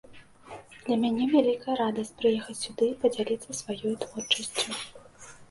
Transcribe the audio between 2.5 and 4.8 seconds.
сюды і падзяліцца сваёй творчасцю.